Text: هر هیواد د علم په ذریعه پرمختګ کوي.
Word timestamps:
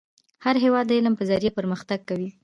هر 0.45 0.55
هیواد 0.63 0.85
د 0.87 0.91
علم 0.97 1.13
په 1.17 1.23
ذریعه 1.29 1.55
پرمختګ 1.59 1.99
کوي. 2.09 2.29